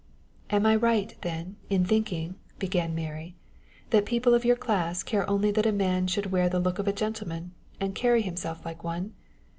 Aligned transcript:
"Am 0.49 0.65
I 0.65 0.75
right, 0.75 1.15
then, 1.21 1.57
in 1.69 1.85
thinking," 1.85 2.33
began 2.57 2.95
Mary, 2.95 3.35
"that 3.91 4.03
people 4.03 4.33
of 4.33 4.43
your 4.43 4.55
class 4.55 5.03
care 5.03 5.29
only 5.29 5.51
that 5.51 5.67
a 5.67 5.71
man 5.71 6.07
should 6.07 6.31
wear 6.31 6.49
the 6.49 6.59
look 6.59 6.79
of 6.79 6.87
a 6.87 6.91
gentleman, 6.91 7.51
and 7.79 7.93
carry 7.93 8.23
himself 8.23 8.65
like 8.65 8.83
one? 8.83 9.13